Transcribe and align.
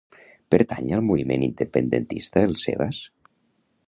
Pertany 0.53 0.87
al 0.95 1.03
moviment 1.09 1.45
independentista 1.49 2.43
el 2.49 2.57
Sebas? 2.63 3.03